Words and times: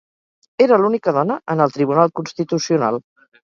Era 0.65 0.79
l'única 0.83 1.13
dona 1.19 1.37
en 1.57 1.63
el 1.67 1.77
Tribunal 1.77 2.13
Constitucional. 2.23 3.03